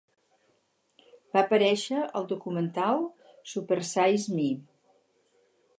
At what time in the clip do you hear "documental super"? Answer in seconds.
2.33-3.81